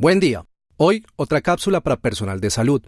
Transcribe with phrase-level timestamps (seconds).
[0.00, 0.46] Buen día.
[0.78, 2.80] Hoy, otra cápsula para personal de salud.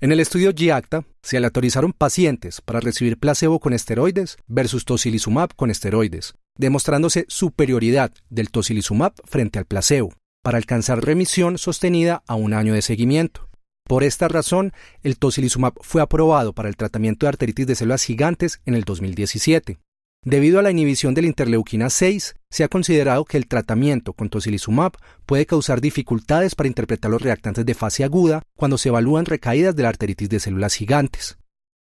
[0.00, 5.70] En el estudio GIACTA se aleatorizaron pacientes para recibir placebo con esteroides versus tocilizumab con
[5.70, 12.72] esteroides, demostrándose superioridad del tocilizumab frente al placebo para alcanzar remisión sostenida a un año
[12.72, 13.50] de seguimiento.
[13.84, 18.62] Por esta razón, el tocilizumab fue aprobado para el tratamiento de arteritis de células gigantes
[18.64, 19.78] en el 2017.
[20.28, 24.28] Debido a la inhibición de la interleuquina 6, se ha considerado que el tratamiento con
[24.28, 24.92] tocilizumab
[25.24, 29.84] puede causar dificultades para interpretar los reactantes de fase aguda cuando se evalúan recaídas de
[29.84, 31.38] la arteritis de células gigantes.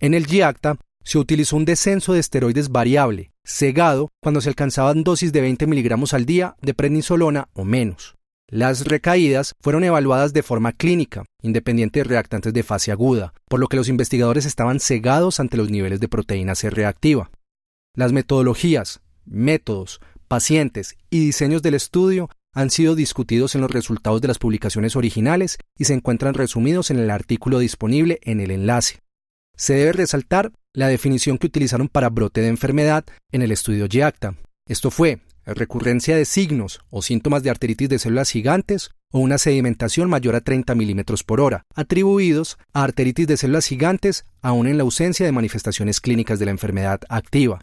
[0.00, 5.32] En el GIACTA se utilizó un descenso de esteroides variable, cegado, cuando se alcanzaban dosis
[5.32, 8.16] de 20 miligramos al día de prednisolona o menos.
[8.48, 13.68] Las recaídas fueron evaluadas de forma clínica, independiente de reactantes de fase aguda, por lo
[13.68, 17.30] que los investigadores estaban cegados ante los niveles de proteína C reactiva.
[17.96, 24.26] Las metodologías, métodos, pacientes y diseños del estudio han sido discutidos en los resultados de
[24.26, 28.98] las publicaciones originales y se encuentran resumidos en el artículo disponible en el enlace.
[29.56, 34.34] Se debe resaltar la definición que utilizaron para brote de enfermedad en el estudio GIACTA.
[34.66, 40.10] Esto fue recurrencia de signos o síntomas de arteritis de células gigantes o una sedimentación
[40.10, 44.82] mayor a 30 milímetros por hora, atribuidos a arteritis de células gigantes aún en la
[44.82, 47.60] ausencia de manifestaciones clínicas de la enfermedad activa.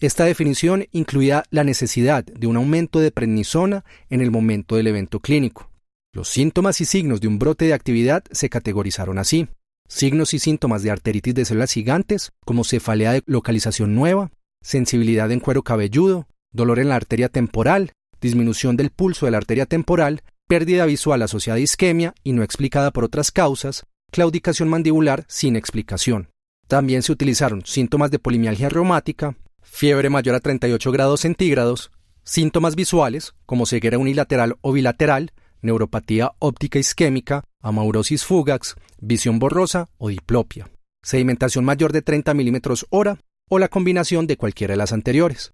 [0.00, 5.20] Esta definición incluía la necesidad de un aumento de prednisona en el momento del evento
[5.20, 5.70] clínico.
[6.12, 9.48] Los síntomas y signos de un brote de actividad se categorizaron así.
[9.88, 14.30] Signos y síntomas de arteritis de células gigantes, como cefalea de localización nueva,
[14.62, 19.66] sensibilidad en cuero cabelludo, dolor en la arteria temporal, disminución del pulso de la arteria
[19.66, 25.56] temporal, pérdida visual asociada a isquemia y no explicada por otras causas, claudicación mandibular sin
[25.56, 26.30] explicación.
[26.66, 31.90] También se utilizaron síntomas de polimialgia reumática, fiebre mayor a 38 grados centígrados,
[32.22, 35.32] síntomas visuales como ceguera unilateral o bilateral,
[35.62, 40.70] neuropatía óptica isquémica, amaurosis fugax, visión borrosa o diplopia,
[41.02, 45.52] sedimentación mayor de 30 milímetros hora o la combinación de cualquiera de las anteriores.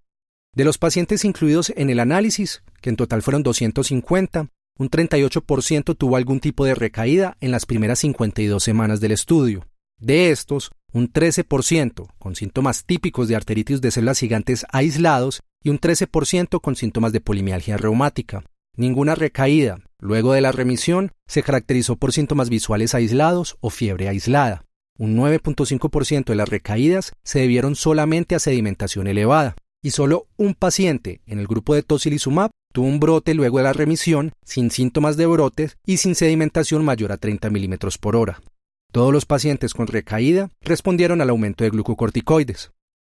[0.54, 6.16] De los pacientes incluidos en el análisis, que en total fueron 250, un 38% tuvo
[6.16, 9.66] algún tipo de recaída en las primeras 52 semanas del estudio.
[9.98, 15.80] De estos, un 13% con síntomas típicos de arteritis de células gigantes aislados y un
[15.80, 18.44] 13% con síntomas de polimialgia reumática.
[18.76, 24.64] Ninguna recaída, luego de la remisión, se caracterizó por síntomas visuales aislados o fiebre aislada.
[24.98, 31.20] Un 9.5% de las recaídas se debieron solamente a sedimentación elevada, y solo un paciente
[31.26, 35.26] en el grupo de tocilizumab tuvo un brote luego de la remisión sin síntomas de
[35.26, 38.40] brotes y sin sedimentación mayor a 30 milímetros por hora.
[38.92, 42.72] Todos los pacientes con recaída respondieron al aumento de glucocorticoides.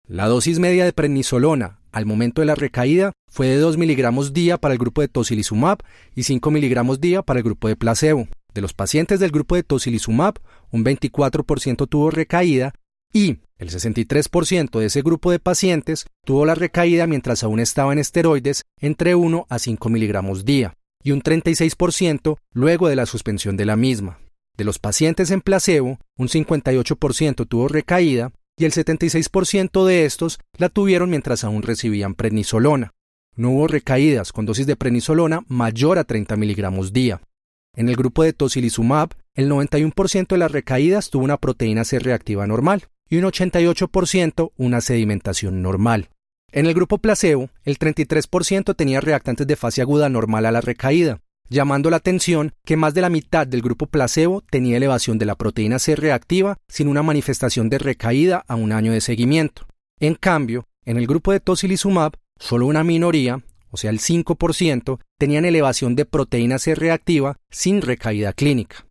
[0.06, 4.56] La dosis media de prednisolona al momento de la recaída fue de 2 miligramos día
[4.58, 5.78] para el grupo de tocilizumab
[6.14, 8.28] y 5 miligramos día para el grupo de placebo.
[8.52, 10.34] De los pacientes del grupo de tocilizumab,
[10.70, 12.72] un 24% tuvo recaída
[13.12, 17.98] y el 63% de ese grupo de pacientes tuvo la recaída mientras aún estaba en
[17.98, 23.64] esteroides entre 1 a 5 miligramos día y un 36% luego de la suspensión de
[23.64, 24.20] la misma.
[24.56, 30.68] De los pacientes en placebo, un 58% tuvo recaída y el 76% de estos la
[30.68, 32.92] tuvieron mientras aún recibían prednisolona.
[33.34, 37.20] No hubo recaídas con dosis de prednisolona mayor a 30 miligramos día.
[37.74, 42.46] En el grupo de tocilizumab, el 91% de las recaídas tuvo una proteína C reactiva
[42.46, 46.10] normal y un 88% una sedimentación normal.
[46.52, 51.20] En el grupo placebo, el 33% tenía reactantes de fase aguda normal a la recaída,
[51.48, 55.34] llamando la atención que más de la mitad del grupo placebo tenía elevación de la
[55.34, 59.66] proteína C reactiva sin una manifestación de recaída a un año de seguimiento.
[60.00, 65.44] En cambio, en el grupo de tocilizumab, solo una minoría, o sea el 5%, tenían
[65.44, 68.86] elevación de proteína C reactiva sin recaída clínica.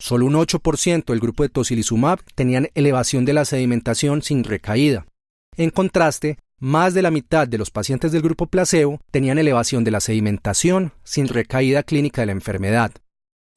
[0.00, 5.06] Solo un 8% del grupo de tocilizumab tenían elevación de la sedimentación sin recaída.
[5.56, 9.90] En contraste, más de la mitad de los pacientes del grupo placebo tenían elevación de
[9.90, 12.92] la sedimentación sin recaída clínica de la enfermedad.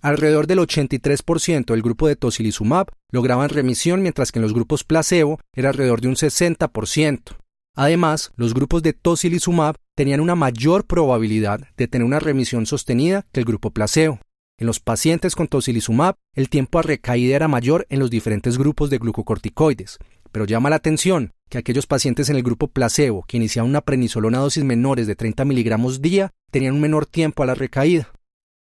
[0.02, 5.40] Alrededor del 83% del grupo de tocilizumab lograban remisión mientras que en los grupos placebo
[5.54, 7.36] era alrededor de un 60%.
[7.76, 13.40] Además, los grupos de tocilizumab tenían una mayor probabilidad de tener una remisión sostenida que
[13.40, 14.20] el grupo placebo.
[14.60, 18.90] en los pacientes con tocilizumab, el tiempo a recaída era mayor en los diferentes grupos
[18.90, 20.00] de glucocorticoides,
[20.32, 24.40] pero llama la atención que aquellos pacientes en el grupo placebo que iniciaban una prednisolona
[24.40, 28.12] a dosis menores de 30 miligramos día tenían un menor tiempo a la recaída.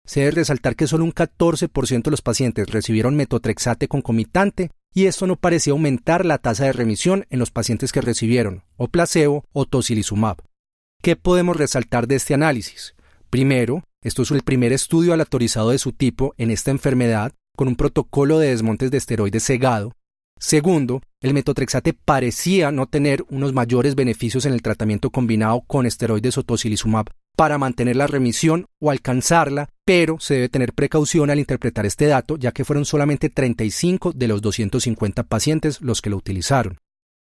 [0.05, 5.27] Se debe resaltar que solo un 14% de los pacientes recibieron metotrexate concomitante y esto
[5.27, 9.65] no parecía aumentar la tasa de remisión en los pacientes que recibieron o placebo o
[9.65, 10.37] tocilizumab.
[11.01, 12.95] ¿Qué podemos resaltar de este análisis?
[13.29, 17.75] Primero, esto es el primer estudio aleatorizado de su tipo en esta enfermedad con un
[17.75, 19.93] protocolo de desmontes de esteroides cegado.
[20.39, 26.38] Segundo, el metotrexate parecía no tener unos mayores beneficios en el tratamiento combinado con esteroides
[26.38, 31.88] o tocilizumab para mantener la remisión o alcanzarla, pero se debe tener precaución al interpretar
[31.88, 36.77] este dato, ya que fueron solamente 35 de los 250 pacientes los que lo utilizaron.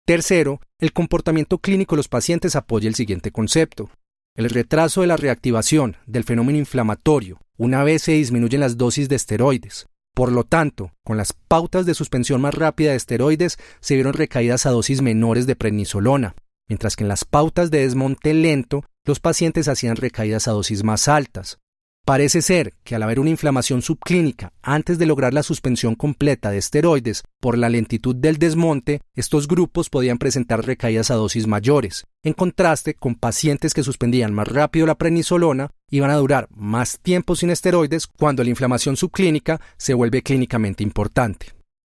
[0.06, 3.91] Tercero, el comportamiento clínico de los pacientes apoya el siguiente concepto.
[4.37, 9.17] El retraso de la reactivación del fenómeno inflamatorio una vez se disminuyen las dosis de
[9.17, 9.89] esteroides.
[10.19, 14.67] Por lo tanto, con las pautas de suspensión más rápida de esteroides se vieron recaídas
[14.67, 16.35] a dosis menores de prednisolona,
[16.69, 21.06] mientras que en las pautas de desmonte lento los pacientes hacían recaídas a dosis más
[21.06, 21.61] altas.
[22.08, 26.56] Parece ser que al haber una inflamación subclínica antes de lograr la suspensión completa de
[26.56, 32.32] esteroides por la lentitud del desmonte, estos grupos podían presentar recaídas a dosis mayores, en
[32.32, 37.50] contraste con pacientes que suspendían más rápido la prednisolona iban a durar más tiempo sin
[37.50, 41.49] esteroides cuando la inflamación subclínica se vuelve clínicamente importante.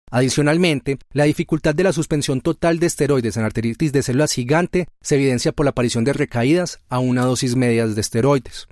[0.10, 5.18] Adicionalmente, la dificultad de la suspensión total de esteroides en arteritis de células gigante se
[5.18, 8.68] evidencia por la aparición de recaídas a una dosis media de esteroides.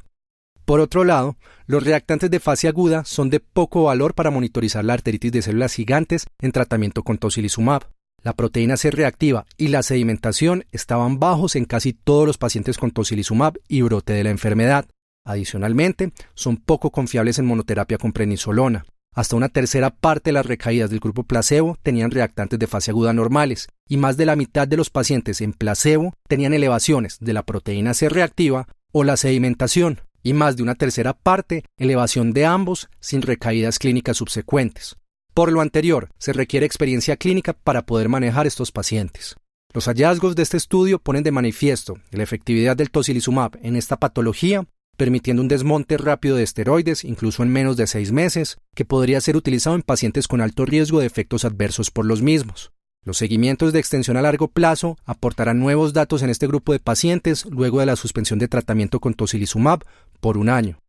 [0.68, 4.96] Por otro lado, los reactantes de fase aguda son de poco valor para monitorizar la
[4.96, 7.86] arteritis de células gigantes en tratamiento con tocilizumab.
[8.22, 12.92] La proteína C reactiva y la sedimentación estaban bajos en casi todos los pacientes con
[12.92, 14.90] tocilizumab y brote de la enfermedad.
[15.26, 18.84] Adicionalmente, son poco confiables en monoterapia con prednisolona.
[19.16, 23.14] Hasta una tercera parte de las recaídas del grupo placebo tenían reactantes de fase aguda
[23.14, 27.44] normales y más de la mitad de los pacientes en placebo tenían elevaciones de la
[27.44, 32.90] proteína C reactiva o la sedimentación y más de una tercera parte elevación de ambos
[33.00, 34.98] sin recaídas clínicas subsecuentes.
[35.34, 39.38] Por lo anterior, se requiere experiencia clínica para poder manejar estos pacientes.
[39.74, 44.68] Los hallazgos de este estudio ponen de manifiesto la efectividad del tocilizumab en esta patología
[44.98, 49.38] permitiendo un desmonte rápido de esteroides, incluso en menos de seis meses, que podría ser
[49.38, 52.72] utilizado en pacientes con alto riesgo de efectos adversos por los mismos.
[53.08, 57.46] Los seguimientos de extensión a largo plazo aportarán nuevos datos en este grupo de pacientes
[57.46, 59.86] luego de la suspensión de tratamiento con tocilizumab
[60.20, 60.80] por un año.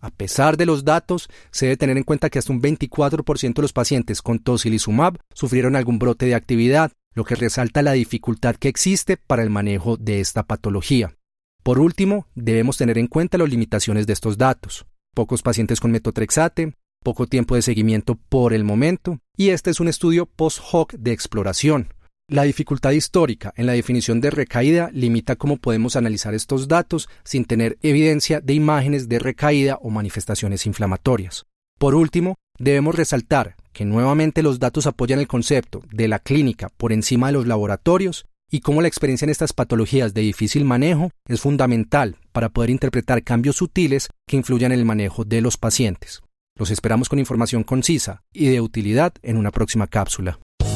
[0.00, 3.62] A pesar de los datos, se debe tener en cuenta que hasta un 24% de
[3.62, 8.68] los pacientes con tocilizumab sufrieron algún brote de actividad, lo que resalta la dificultad que
[8.68, 11.16] existe para el manejo de esta patología.
[11.62, 14.86] Por último, debemos tener en cuenta las limitaciones de estos datos.
[15.14, 19.88] Pocos pacientes con metotrexate, poco tiempo de seguimiento por el momento, y este es un
[19.88, 21.88] estudio post-hoc de exploración.
[22.28, 27.44] La dificultad histórica en la definición de recaída limita cómo podemos analizar estos datos sin
[27.44, 31.46] tener evidencia de imágenes de recaída o manifestaciones inflamatorias.
[31.78, 36.92] Por último, debemos resaltar que nuevamente los datos apoyan el concepto de la clínica por
[36.92, 41.40] encima de los laboratorios y cómo la experiencia en estas patologías de difícil manejo es
[41.40, 46.22] fundamental para poder interpretar cambios sutiles que influyan en el manejo de los pacientes.
[46.58, 50.40] Los esperamos con información concisa y de utilidad en una próxima cápsula.